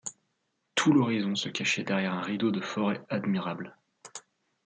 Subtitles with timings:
[0.73, 3.77] Tout l’horizon se cachait derrière un rideau de forêts admirables.